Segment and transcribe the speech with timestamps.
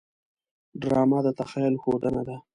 [0.81, 2.37] ډرامه د تخیل ښودنه ده